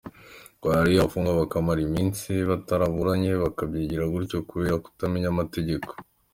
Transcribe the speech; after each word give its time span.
Ngo 0.57 0.67
hari 0.75 0.91
abafungwa 0.95 1.31
bakamara 1.41 1.79
iminsi 1.87 2.31
bataburanye 2.49 3.31
bakabyakira 3.43 4.03
gutyo 4.13 4.37
kubera 4.49 4.81
kutamenya 4.83 5.27
amategeko. 5.33 5.89